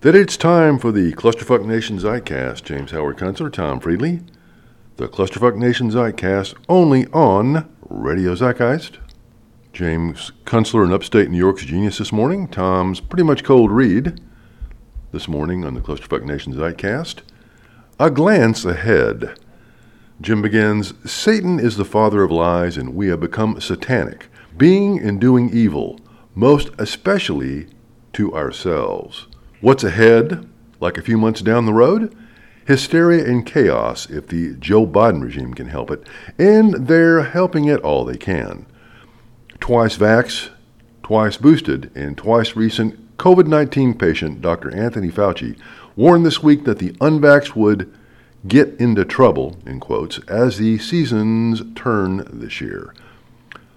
that 0.00 0.14
it's 0.14 0.38
time 0.38 0.78
for 0.78 0.90
the 0.90 1.12
Clusterfuck 1.12 1.62
Nation 1.66 1.98
Zeitcast. 1.98 2.62
James 2.64 2.90
Howard 2.90 3.18
Kunstler, 3.18 3.52
Tom 3.52 3.80
Friedley. 3.80 4.20
The 4.96 5.08
Clusterfuck 5.08 5.56
Nation 5.56 5.90
Zeitcast 5.90 6.54
only 6.70 7.06
on 7.08 7.68
Radio 7.86 8.34
Zeitgeist. 8.34 8.98
James 9.74 10.32
Kunstler 10.46 10.86
in 10.86 10.92
upstate 10.94 11.28
New 11.28 11.36
York's 11.36 11.66
genius 11.66 11.98
this 11.98 12.12
morning. 12.12 12.48
Tom's 12.48 12.98
pretty 12.98 13.24
much 13.24 13.44
cold 13.44 13.70
read 13.70 14.18
this 15.12 15.28
morning 15.28 15.66
on 15.66 15.74
the 15.74 15.82
Clusterfuck 15.82 16.22
Nation 16.22 16.54
Zeitcast. 16.54 17.20
A 17.98 18.10
glance 18.10 18.64
ahead. 18.64 19.38
Jim 20.18 20.40
begins 20.40 20.94
Satan 21.04 21.60
is 21.60 21.76
the 21.76 21.84
father 21.84 22.22
of 22.22 22.30
lies, 22.30 22.78
and 22.78 22.94
we 22.94 23.08
have 23.08 23.20
become 23.20 23.60
satanic, 23.60 24.28
being 24.56 24.98
and 24.98 25.20
doing 25.20 25.50
evil, 25.50 26.00
most 26.34 26.70
especially 26.78 27.66
to 28.14 28.34
ourselves. 28.34 29.26
What's 29.62 29.84
ahead, 29.84 30.48
like 30.80 30.96
a 30.96 31.02
few 31.02 31.18
months 31.18 31.42
down 31.42 31.66
the 31.66 31.74
road? 31.74 32.16
Hysteria 32.66 33.26
and 33.26 33.44
chaos 33.44 34.08
if 34.08 34.26
the 34.28 34.54
Joe 34.54 34.86
Biden 34.86 35.22
regime 35.22 35.52
can 35.52 35.68
help 35.68 35.90
it, 35.90 36.02
and 36.38 36.86
they're 36.86 37.24
helping 37.24 37.66
it 37.66 37.82
all 37.82 38.06
they 38.06 38.16
can. 38.16 38.64
Twice 39.60 39.98
vax, 39.98 40.48
twice 41.02 41.36
boosted, 41.36 41.90
and 41.94 42.16
twice 42.16 42.56
recent 42.56 43.18
COVID 43.18 43.48
19 43.48 43.98
patient 43.98 44.40
Dr. 44.40 44.74
Anthony 44.74 45.10
Fauci 45.10 45.58
warned 45.94 46.24
this 46.24 46.42
week 46.42 46.64
that 46.64 46.78
the 46.78 46.92
unvaxxed 46.92 47.54
would 47.54 47.94
get 48.48 48.68
into 48.80 49.04
trouble, 49.04 49.58
in 49.66 49.78
quotes, 49.78 50.20
as 50.20 50.56
the 50.56 50.78
seasons 50.78 51.60
turn 51.74 52.26
this 52.32 52.62
year. 52.62 52.94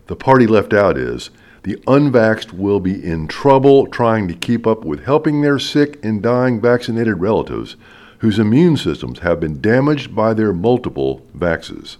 The 0.07 0.15
party 0.15 0.47
left 0.47 0.71
out 0.71 0.97
is 0.97 1.29
the 1.63 1.77
unvaxxed 1.87 2.51
will 2.51 2.79
be 2.79 3.03
in 3.03 3.27
trouble 3.27 3.87
trying 3.87 4.27
to 4.27 4.33
keep 4.33 4.67
up 4.67 4.83
with 4.83 5.05
helping 5.05 5.41
their 5.41 5.57
sick 5.57 5.97
and 6.03 6.21
dying 6.21 6.59
vaccinated 6.59 7.19
relatives 7.19 7.77
whose 8.19 8.39
immune 8.39 8.77
systems 8.77 9.19
have 9.19 9.39
been 9.39 9.59
damaged 9.61 10.15
by 10.15 10.33
their 10.33 10.53
multiple 10.53 11.25
vaxes. 11.37 11.97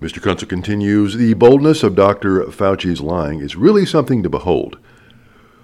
Mr. 0.00 0.18
Kunstler 0.18 0.48
continues 0.48 1.14
The 1.14 1.34
boldness 1.34 1.82
of 1.82 1.94
Dr. 1.94 2.44
Fauci's 2.50 3.00
lying 3.00 3.40
is 3.40 3.54
really 3.54 3.84
something 3.84 4.22
to 4.22 4.30
behold. 4.30 4.78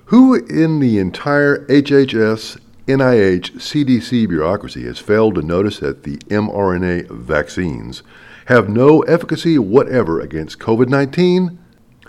Who 0.07 0.35
in 0.35 0.79
the 0.79 0.99
entire 0.99 1.65
HHS, 1.67 2.59
NIH, 2.87 3.53
CDC 3.57 4.29
bureaucracy 4.29 4.85
has 4.85 4.99
failed 4.99 5.35
to 5.37 5.43
notice 5.43 5.81
that 5.81 6.05
the 6.05 6.19
mRNA 6.29 7.11
vaccines 7.11 8.03
have 8.45 8.69
no 8.69 9.01
efficacy 9.03 9.59
whatever 9.59 10.21
against 10.21 10.61
COVID 10.61 10.89
19? 10.89 11.59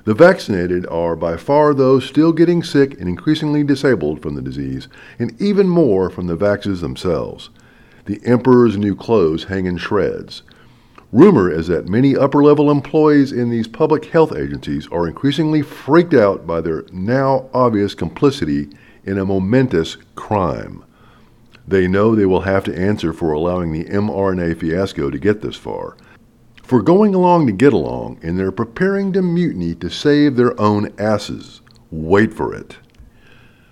The 0.07 0.13
vaccinated 0.13 0.87
are 0.87 1.17
by 1.17 1.35
far 1.35 1.73
those 1.73 2.05
still 2.05 2.31
getting 2.31 2.63
sick 2.63 2.97
and 2.97 3.09
increasingly 3.09 3.61
disabled 3.61 4.21
from 4.21 4.35
the 4.35 4.41
disease, 4.41 4.87
and 5.19 5.35
even 5.37 5.67
more 5.67 6.09
from 6.09 6.27
the 6.27 6.37
vaxes 6.37 6.79
themselves. 6.79 7.49
The 8.05 8.21
emperor's 8.23 8.77
new 8.77 8.95
clothes 8.95 9.43
hang 9.43 9.65
in 9.65 9.75
shreds. 9.75 10.43
Rumor 11.11 11.51
is 11.51 11.67
that 11.67 11.89
many 11.89 12.15
upper 12.15 12.41
level 12.41 12.71
employees 12.71 13.33
in 13.33 13.49
these 13.49 13.67
public 13.67 14.05
health 14.05 14.33
agencies 14.33 14.87
are 14.93 15.09
increasingly 15.09 15.61
freaked 15.61 16.13
out 16.13 16.47
by 16.47 16.61
their 16.61 16.85
now 16.93 17.49
obvious 17.53 17.93
complicity 17.93 18.69
in 19.03 19.17
a 19.17 19.25
momentous 19.25 19.97
crime. 20.15 20.85
They 21.67 21.85
know 21.85 22.15
they 22.15 22.25
will 22.25 22.47
have 22.47 22.63
to 22.63 22.79
answer 22.79 23.11
for 23.11 23.33
allowing 23.33 23.73
the 23.73 23.83
mRNA 23.83 24.57
fiasco 24.57 25.09
to 25.09 25.19
get 25.19 25.41
this 25.41 25.57
far 25.57 25.97
for 26.67 26.81
going 26.81 27.15
along 27.15 27.47
to 27.47 27.53
get 27.53 27.71
along, 27.71 28.19
and 28.21 28.37
they're 28.37 28.51
preparing 28.51 29.13
to 29.13 29.21
mutiny 29.21 29.73
to 29.73 29.89
save 29.89 30.35
their 30.35 30.59
own 30.59 30.93
asses. 30.99 31.61
Wait 31.91 32.33
for 32.33 32.53
it. 32.53 32.75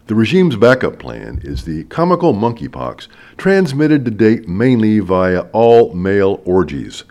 The 0.07 0.15
regime's 0.15 0.55
backup 0.55 0.97
plan 0.97 1.41
is 1.43 1.65
the 1.65 1.83
comical 1.85 2.33
monkeypox, 2.33 3.09
transmitted 3.35 4.05
to 4.05 4.11
date 4.11 4.47
mainly 4.47 4.99
via 4.99 5.41
all 5.51 5.93
male 5.93 6.41
orgies. 6.45 7.03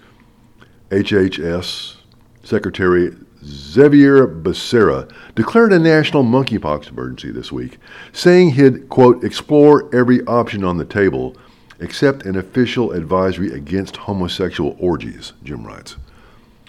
HHS 0.89 1.97
Secretary 2.43 3.15
Xavier 3.45 4.27
Becerra 4.27 5.13
declared 5.35 5.75
a 5.75 5.79
national 5.79 6.25
monkeypox 6.25 6.89
emergency 6.89 7.31
this 7.31 7.53
week, 7.53 7.77
saying 8.11 8.53
he'd, 8.53 8.89
quote, 8.89 9.23
explore 9.23 9.95
every 9.95 10.23
option 10.23 10.65
on 10.65 10.79
the 10.79 10.87
table 10.87 11.37
except 11.81 12.25
an 12.25 12.37
official 12.37 12.93
advisory 12.93 13.53
against 13.53 13.97
homosexual 13.97 14.77
orgies, 14.79 15.33
Jim 15.43 15.67
writes. 15.67 15.97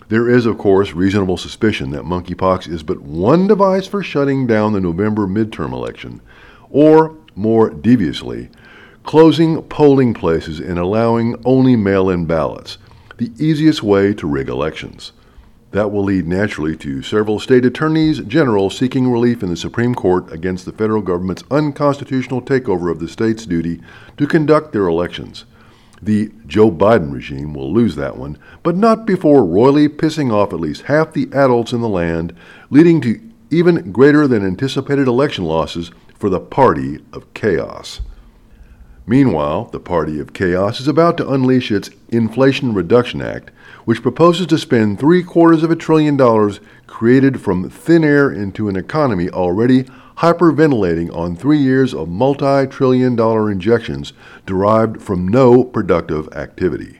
There 0.07 0.29
is, 0.29 0.45
of 0.45 0.57
course, 0.57 0.93
reasonable 0.93 1.37
suspicion 1.37 1.89
that 1.91 2.03
monkeypox 2.03 2.67
is 2.67 2.83
but 2.83 3.01
one 3.01 3.47
device 3.47 3.87
for 3.87 4.03
shutting 4.03 4.45
down 4.45 4.73
the 4.73 4.79
November 4.79 5.25
midterm 5.25 5.71
election, 5.71 6.21
or, 6.69 7.15
more 7.35 7.69
deviously, 7.69 8.49
closing 9.03 9.61
polling 9.63 10.13
places 10.13 10.59
and 10.59 10.77
allowing 10.77 11.35
only 11.45 11.75
mail 11.75 12.09
in 12.09 12.25
ballots, 12.25 12.77
the 13.17 13.31
easiest 13.37 13.81
way 13.81 14.13
to 14.13 14.27
rig 14.27 14.49
elections. 14.49 15.11
That 15.75 15.91
will 15.91 16.05
lead 16.05 16.25
naturally 16.25 16.77
to 16.77 17.01
several 17.01 17.37
state 17.37 17.65
attorneys 17.65 18.21
general 18.21 18.69
seeking 18.69 19.11
relief 19.11 19.43
in 19.43 19.49
the 19.49 19.57
Supreme 19.57 19.93
Court 19.93 20.31
against 20.31 20.63
the 20.63 20.71
federal 20.71 21.01
government's 21.01 21.43
unconstitutional 21.51 22.41
takeover 22.41 22.89
of 22.89 23.01
the 23.01 23.09
state's 23.09 23.45
duty 23.45 23.81
to 24.15 24.25
conduct 24.25 24.71
their 24.71 24.87
elections. 24.87 25.43
The 26.01 26.31
Joe 26.47 26.71
Biden 26.71 27.11
regime 27.11 27.53
will 27.53 27.73
lose 27.73 27.97
that 27.97 28.15
one, 28.15 28.37
but 28.63 28.77
not 28.77 29.05
before 29.05 29.43
royally 29.43 29.89
pissing 29.89 30.31
off 30.31 30.53
at 30.53 30.61
least 30.61 30.83
half 30.83 31.11
the 31.11 31.27
adults 31.33 31.73
in 31.73 31.81
the 31.81 31.89
land, 31.89 32.33
leading 32.69 33.01
to 33.01 33.19
even 33.51 33.91
greater 33.91 34.29
than 34.29 34.45
anticipated 34.45 35.09
election 35.09 35.43
losses 35.43 35.91
for 36.17 36.29
the 36.29 36.39
party 36.39 37.03
of 37.11 37.33
chaos. 37.33 37.99
Meanwhile, 39.07 39.65
the 39.65 39.79
party 39.79 40.19
of 40.19 40.33
chaos 40.33 40.79
is 40.79 40.87
about 40.87 41.15
to 41.17 41.29
unleash 41.29 41.71
its 41.71 41.91
Inflation 42.09 42.73
Reduction 42.73 43.21
Act, 43.21 43.51
which 43.85 44.01
proposes 44.01 44.47
to 44.47 44.57
spend 44.57 44.99
three 44.99 45.21
quarters 45.21 45.61
of 45.61 45.69
a 45.69 45.75
trillion 45.75 46.17
dollars 46.17 46.59
created 46.87 47.39
from 47.39 47.69
thin 47.69 48.03
air 48.03 48.31
into 48.31 48.67
an 48.67 48.75
economy 48.75 49.29
already 49.29 49.83
hyperventilating 50.17 51.13
on 51.15 51.35
three 51.35 51.59
years 51.59 51.93
of 51.93 52.09
multi 52.09 52.65
trillion 52.65 53.15
dollar 53.15 53.51
injections 53.51 54.13
derived 54.47 55.01
from 55.01 55.27
no 55.27 55.63
productive 55.63 56.27
activity. 56.33 56.99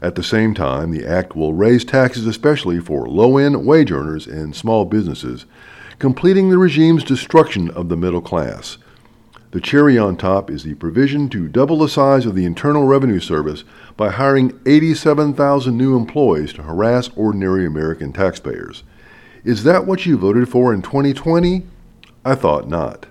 At 0.00 0.14
the 0.14 0.22
same 0.22 0.54
time, 0.54 0.90
the 0.90 1.06
act 1.06 1.36
will 1.36 1.52
raise 1.52 1.84
taxes 1.84 2.26
especially 2.26 2.80
for 2.80 3.06
low 3.06 3.36
end 3.36 3.66
wage 3.66 3.92
earners 3.92 4.26
and 4.26 4.56
small 4.56 4.86
businesses, 4.86 5.44
completing 5.98 6.48
the 6.48 6.56
regime's 6.56 7.04
destruction 7.04 7.68
of 7.72 7.90
the 7.90 7.96
middle 7.96 8.22
class. 8.22 8.78
The 9.52 9.60
cherry 9.60 9.98
on 9.98 10.16
top 10.16 10.48
is 10.48 10.62
the 10.62 10.74
provision 10.74 11.28
to 11.30 11.48
double 11.48 11.78
the 11.78 11.88
size 11.88 12.24
of 12.24 12.36
the 12.36 12.44
Internal 12.44 12.84
Revenue 12.84 13.18
Service 13.18 13.64
by 13.96 14.10
hiring 14.10 14.60
87,000 14.64 15.76
new 15.76 15.96
employees 15.96 16.52
to 16.52 16.62
harass 16.62 17.10
ordinary 17.16 17.66
American 17.66 18.12
taxpayers. 18.12 18.84
Is 19.42 19.64
that 19.64 19.86
what 19.86 20.06
you 20.06 20.16
voted 20.16 20.48
for 20.48 20.72
in 20.72 20.82
2020? 20.82 21.64
I 22.24 22.34
thought 22.36 22.68
not. 22.68 23.06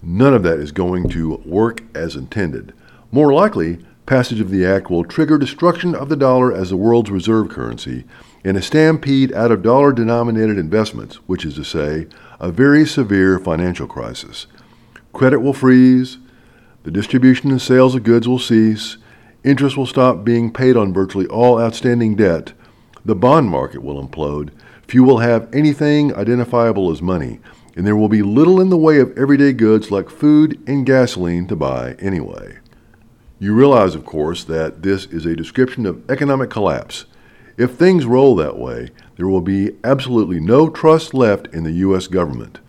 None 0.00 0.32
of 0.32 0.44
that 0.44 0.60
is 0.60 0.70
going 0.70 1.08
to 1.08 1.42
work 1.44 1.82
as 1.92 2.14
intended. 2.14 2.72
More 3.10 3.32
likely, 3.32 3.78
passage 4.06 4.40
of 4.40 4.50
the 4.50 4.64
act 4.64 4.90
will 4.90 5.04
trigger 5.04 5.38
destruction 5.38 5.92
of 5.94 6.08
the 6.08 6.16
dollar 6.16 6.52
as 6.52 6.70
the 6.70 6.76
world's 6.76 7.10
reserve 7.10 7.48
currency 7.48 8.04
and 8.44 8.56
a 8.56 8.62
stampede 8.62 9.32
out 9.32 9.50
of 9.50 9.62
dollar 9.62 9.92
denominated 9.92 10.56
investments, 10.56 11.16
which 11.26 11.44
is 11.44 11.54
to 11.54 11.64
say, 11.64 12.06
a 12.38 12.52
very 12.52 12.86
severe 12.86 13.40
financial 13.40 13.88
crisis. 13.88 14.46
Credit 15.12 15.40
will 15.40 15.52
freeze, 15.52 16.16
the 16.84 16.90
distribution 16.90 17.50
and 17.50 17.60
sales 17.60 17.94
of 17.94 18.02
goods 18.02 18.26
will 18.26 18.38
cease, 18.38 18.96
interest 19.44 19.76
will 19.76 19.86
stop 19.86 20.24
being 20.24 20.50
paid 20.50 20.76
on 20.76 20.92
virtually 20.92 21.26
all 21.26 21.60
outstanding 21.60 22.16
debt, 22.16 22.54
the 23.04 23.14
bond 23.14 23.50
market 23.50 23.82
will 23.82 24.02
implode, 24.02 24.50
few 24.88 25.04
will 25.04 25.18
have 25.18 25.52
anything 25.54 26.14
identifiable 26.14 26.90
as 26.90 27.02
money, 27.02 27.40
and 27.76 27.86
there 27.86 27.96
will 27.96 28.08
be 28.08 28.22
little 28.22 28.58
in 28.58 28.70
the 28.70 28.76
way 28.76 29.00
of 29.00 29.16
everyday 29.16 29.52
goods 29.52 29.90
like 29.90 30.08
food 30.08 30.58
and 30.66 30.86
gasoline 30.86 31.46
to 31.46 31.56
buy 31.56 31.94
anyway. 31.98 32.58
You 33.38 33.54
realize, 33.54 33.94
of 33.94 34.06
course, 34.06 34.44
that 34.44 34.82
this 34.82 35.04
is 35.06 35.26
a 35.26 35.36
description 35.36 35.84
of 35.84 36.10
economic 36.10 36.48
collapse. 36.48 37.04
If 37.58 37.72
things 37.72 38.06
roll 38.06 38.34
that 38.36 38.58
way, 38.58 38.90
there 39.16 39.28
will 39.28 39.42
be 39.42 39.76
absolutely 39.84 40.40
no 40.40 40.70
trust 40.70 41.12
left 41.12 41.48
in 41.48 41.64
the 41.64 41.72
U.S. 41.72 42.06
government 42.06 42.60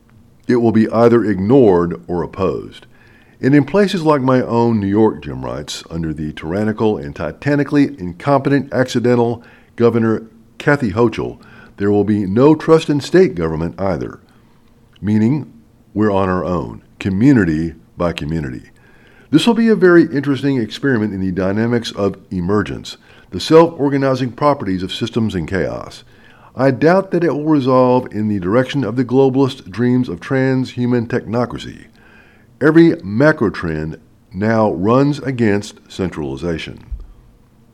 it 0.47 0.57
will 0.57 0.71
be 0.71 0.89
either 0.89 1.23
ignored 1.23 2.03
or 2.07 2.23
opposed. 2.23 2.85
And 3.41 3.53
in 3.53 3.65
places 3.65 4.03
like 4.03 4.21
my 4.21 4.41
own 4.41 4.79
New 4.79 4.87
York, 4.87 5.23
Jim 5.23 5.43
writes, 5.43 5.83
under 5.89 6.13
the 6.13 6.31
tyrannical 6.31 6.97
and 6.97 7.15
titanically 7.15 7.99
incompetent 7.99 8.73
accidental 8.73 9.43
Governor 9.75 10.27
Kathy 10.57 10.91
Hochul, 10.91 11.41
there 11.77 11.91
will 11.91 12.03
be 12.03 12.25
no 12.25 12.55
trust 12.55 12.89
in 12.89 13.01
state 13.01 13.35
government 13.35 13.79
either. 13.79 14.21
Meaning, 15.01 15.51
we're 15.93 16.11
on 16.11 16.29
our 16.29 16.45
own, 16.45 16.83
community 16.99 17.75
by 17.97 18.13
community. 18.13 18.69
This 19.29 19.45
will 19.47 19.55
be 19.55 19.67
a 19.67 19.75
very 19.75 20.03
interesting 20.03 20.61
experiment 20.61 21.13
in 21.13 21.19
the 21.19 21.31
dynamics 21.31 21.91
of 21.91 22.17
emergence, 22.31 22.97
the 23.31 23.39
self 23.39 23.77
organizing 23.79 24.31
properties 24.31 24.83
of 24.83 24.93
systems 24.93 25.35
in 25.35 25.47
chaos. 25.47 26.03
I 26.55 26.69
doubt 26.69 27.09
that 27.09 27.23
it 27.23 27.33
will 27.33 27.45
resolve 27.45 28.13
in 28.13 28.27
the 28.27 28.39
direction 28.39 28.83
of 28.83 28.95
the 28.95 29.03
globalist 29.03 29.71
dreams 29.71 30.07
of 30.07 30.19
transhuman 30.19 31.07
technocracy. 31.07 31.87
every 32.61 32.95
macro 33.03 33.49
trend 33.49 33.99
now 34.31 34.71
runs 34.73 35.17
against 35.19 35.79
centralization. 35.91 36.85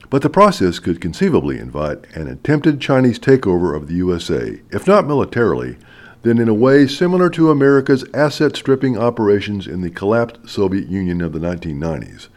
But 0.10 0.22
the 0.22 0.30
process 0.30 0.80
could 0.80 1.02
conceivably 1.02 1.60
invite 1.60 2.08
an 2.16 2.28
attempted 2.28 2.80
Chinese 2.80 3.20
takeover 3.20 3.76
of 3.76 3.90
the 3.90 3.96
USA, 3.96 4.62
if 4.72 4.88
not 4.88 5.06
militarily, 5.06 5.76
then 6.22 6.40
in 6.40 6.48
a 6.48 6.54
way 6.54 6.88
similar 6.88 7.30
to 7.32 7.52
America's 7.52 8.06
asset 8.14 8.56
stripping 8.56 8.98
operations 8.98 9.68
in 9.68 9.82
the 9.82 9.90
collapsed 9.90 10.48
Soviet 10.48 10.88
Union 10.88 11.22
of 11.22 11.34
the 11.34 11.40
1990s, 11.40 12.30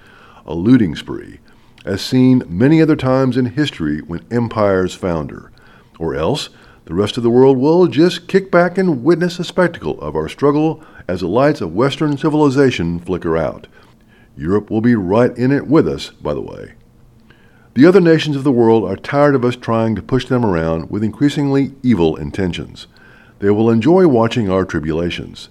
a 0.44 0.54
looting 0.54 0.96
spree, 0.96 1.38
as 1.84 2.02
seen 2.02 2.42
many 2.48 2.82
other 2.82 2.96
times 2.96 3.36
in 3.36 3.46
history 3.46 4.00
when 4.00 4.26
empires 4.32 4.92
founder. 4.94 5.51
Or 5.98 6.14
else, 6.14 6.48
the 6.84 6.94
rest 6.94 7.16
of 7.16 7.22
the 7.22 7.30
world 7.30 7.58
will 7.58 7.86
just 7.86 8.26
kick 8.26 8.50
back 8.50 8.76
and 8.76 9.04
witness 9.04 9.38
a 9.38 9.44
spectacle 9.44 10.00
of 10.00 10.16
our 10.16 10.28
struggle 10.28 10.82
as 11.06 11.20
the 11.20 11.28
lights 11.28 11.60
of 11.60 11.74
Western 11.74 12.16
civilization 12.16 12.98
flicker 12.98 13.36
out. 13.36 13.66
Europe 14.36 14.70
will 14.70 14.80
be 14.80 14.94
right 14.94 15.36
in 15.36 15.52
it 15.52 15.66
with 15.66 15.86
us, 15.86 16.10
by 16.10 16.34
the 16.34 16.40
way. 16.40 16.72
The 17.74 17.86
other 17.86 18.00
nations 18.00 18.36
of 18.36 18.44
the 18.44 18.52
world 18.52 18.84
are 18.84 18.96
tired 18.96 19.34
of 19.34 19.44
us 19.44 19.56
trying 19.56 19.94
to 19.94 20.02
push 20.02 20.26
them 20.26 20.44
around 20.44 20.90
with 20.90 21.04
increasingly 21.04 21.72
evil 21.82 22.16
intentions. 22.16 22.86
They 23.38 23.50
will 23.50 23.70
enjoy 23.70 24.06
watching 24.08 24.50
our 24.50 24.64
tribulations. 24.64 25.48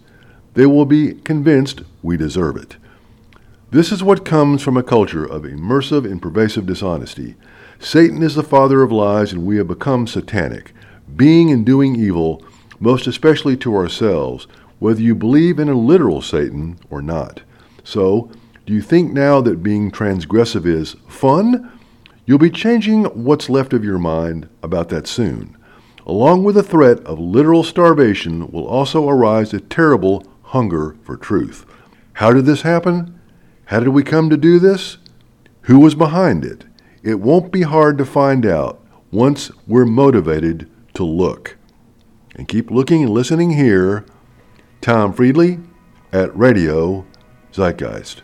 They 0.53 0.65
will 0.65 0.85
be 0.85 1.13
convinced 1.13 1.81
we 2.03 2.17
deserve 2.17 2.57
it. 2.57 2.75
This 3.71 3.91
is 3.91 4.03
what 4.03 4.25
comes 4.25 4.61
from 4.61 4.77
a 4.77 4.83
culture 4.83 5.25
of 5.25 5.43
immersive 5.43 6.05
and 6.05 6.21
pervasive 6.21 6.65
dishonesty. 6.65 7.35
Satan 7.83 8.21
is 8.21 8.35
the 8.35 8.43
father 8.43 8.83
of 8.83 8.91
lies, 8.91 9.33
and 9.33 9.43
we 9.43 9.57
have 9.57 9.67
become 9.67 10.05
satanic, 10.05 10.71
being 11.15 11.49
and 11.49 11.65
doing 11.65 11.95
evil, 11.95 12.43
most 12.79 13.07
especially 13.07 13.57
to 13.57 13.75
ourselves, 13.75 14.45
whether 14.77 15.01
you 15.01 15.15
believe 15.15 15.57
in 15.57 15.67
a 15.67 15.73
literal 15.73 16.21
Satan 16.21 16.77
or 16.91 17.01
not. 17.01 17.41
So, 17.83 18.29
do 18.67 18.73
you 18.73 18.83
think 18.83 19.11
now 19.11 19.41
that 19.41 19.63
being 19.63 19.89
transgressive 19.89 20.63
is 20.63 20.95
fun? 21.07 21.71
You'll 22.27 22.37
be 22.37 22.51
changing 22.51 23.05
what's 23.05 23.49
left 23.49 23.73
of 23.73 23.83
your 23.83 23.97
mind 23.97 24.47
about 24.61 24.89
that 24.89 25.07
soon. 25.07 25.57
Along 26.05 26.43
with 26.43 26.53
the 26.53 26.63
threat 26.63 26.99
of 26.99 27.19
literal 27.19 27.63
starvation 27.63 28.51
will 28.51 28.67
also 28.67 29.09
arise 29.09 29.55
a 29.55 29.59
terrible 29.59 30.23
hunger 30.43 30.95
for 31.01 31.17
truth. 31.17 31.65
How 32.13 32.31
did 32.31 32.45
this 32.45 32.61
happen? 32.61 33.19
How 33.65 33.79
did 33.79 33.89
we 33.89 34.03
come 34.03 34.29
to 34.29 34.37
do 34.37 34.59
this? 34.59 34.97
Who 35.61 35.79
was 35.79 35.95
behind 35.95 36.45
it? 36.45 36.65
It 37.03 37.19
won't 37.19 37.51
be 37.51 37.63
hard 37.63 37.97
to 37.97 38.05
find 38.05 38.45
out 38.45 38.79
once 39.11 39.51
we're 39.67 39.85
motivated 39.85 40.69
to 40.93 41.03
look. 41.03 41.57
And 42.35 42.47
keep 42.47 42.69
looking 42.71 43.03
and 43.03 43.11
listening 43.11 43.51
here. 43.51 44.05
Tom 44.81 45.13
Friedley 45.13 45.59
at 46.13 46.35
Radio 46.35 47.05
Zeitgeist. 47.51 48.21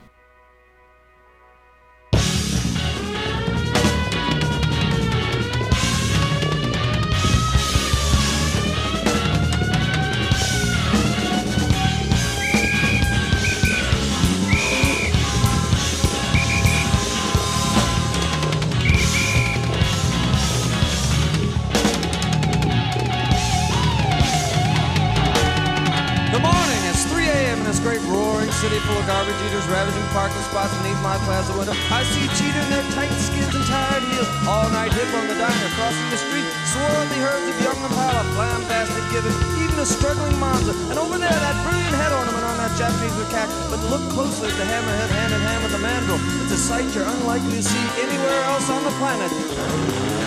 city 28.57 28.81
full 28.89 28.97
of 28.97 29.05
garbage 29.05 29.37
eaters 29.45 29.65
ravaging 29.69 30.01
parking 30.17 30.41
spots 30.49 30.73
beneath 30.81 30.97
my 31.05 31.13
plaza 31.29 31.53
window. 31.53 31.77
I 31.93 32.01
see 32.09 32.25
cheetah 32.41 32.57
in 32.57 32.69
their 32.73 32.87
tight 32.97 33.13
skins 33.21 33.53
and 33.53 33.65
tired 33.69 34.01
heels. 34.09 34.25
All 34.49 34.65
night 34.73 34.89
hip 34.97 35.05
on 35.13 35.29
the 35.29 35.37
diner, 35.37 35.69
crossing 35.77 36.09
the 36.09 36.17
street, 36.17 36.47
swirling 36.73 37.09
the 37.13 37.21
herds 37.21 37.45
of 37.53 37.57
young 37.61 37.77
Impala, 37.85 38.25
and 38.25 39.07
giving, 39.13 39.35
even 39.61 39.77
a 39.77 39.85
struggling 39.85 40.33
Monza. 40.41 40.73
And 40.89 40.97
over 40.97 41.21
there, 41.21 41.29
that 41.29 41.55
brilliant 41.61 41.95
head 42.01 42.11
ornament 42.17 42.45
on 42.49 42.57
that 42.57 42.73
Japanese 42.81 43.13
macaque. 43.21 43.53
But 43.69 43.77
look 43.93 44.01
closely 44.09 44.49
at 44.49 44.57
the 44.57 44.65
hammerhead 44.65 45.09
hand 45.13 45.33
in 45.37 45.41
hand 45.41 45.61
with 45.61 45.73
the 45.77 45.81
mandrill. 45.81 46.17
It's 46.41 46.57
a 46.57 46.57
sight 46.57 46.89
you're 46.97 47.05
unlikely 47.05 47.61
to 47.61 47.63
see 47.63 47.85
anywhere 48.01 48.41
else 48.49 48.69
on 48.73 48.81
the 48.81 48.93
planet. 48.97 50.26